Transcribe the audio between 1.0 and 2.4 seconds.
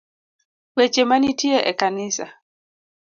manitie e kanisa